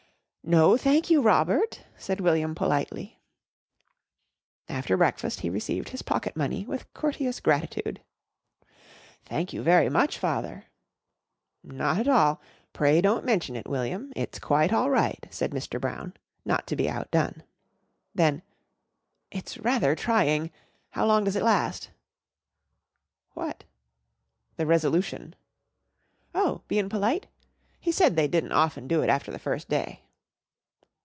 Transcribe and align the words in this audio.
"No 0.43 0.75
thank 0.75 1.11
you, 1.11 1.21
Robert," 1.21 1.85
said 1.97 2.19
William 2.19 2.55
politely. 2.55 3.21
After 4.67 4.97
breakfast 4.97 5.41
he 5.41 5.51
received 5.51 5.89
his 5.89 6.01
pocket 6.01 6.35
money 6.35 6.65
with 6.65 6.91
courteous 6.95 7.39
gratitude. 7.39 8.01
"Thank 9.23 9.53
you 9.53 9.61
very 9.61 9.87
much, 9.87 10.17
Father." 10.17 10.65
"Not 11.63 11.99
at 11.99 12.07
all. 12.07 12.41
Pray 12.73 13.01
don't 13.01 13.23
mention 13.23 13.55
it, 13.55 13.69
William. 13.69 14.11
It's 14.15 14.39
quite 14.39 14.73
all 14.73 14.89
right," 14.89 15.25
said 15.29 15.51
Mr. 15.51 15.79
Brown, 15.79 16.15
not 16.43 16.65
to 16.67 16.75
be 16.75 16.89
outdone. 16.89 17.43
Then, 18.15 18.41
"It's 19.29 19.59
rather 19.59 19.93
trying. 19.95 20.49
How 20.89 21.05
long 21.05 21.23
does 21.23 21.35
it 21.35 21.43
last?" 21.43 21.91
"What?" 23.35 23.63
"The 24.57 24.65
resolution." 24.65 25.35
"Oh, 26.33 26.63
bein' 26.67 26.89
p'lite! 26.89 27.27
He 27.79 27.91
said 27.91 28.15
they 28.15 28.27
didn't 28.27 28.53
often 28.53 28.87
do 28.87 29.03
it 29.03 29.09
after 29.09 29.31
the 29.31 29.37
first 29.39 29.69
day." 29.69 30.01